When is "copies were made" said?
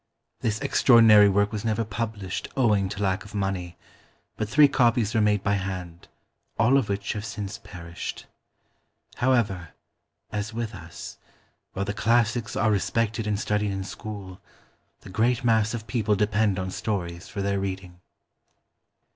4.67-5.43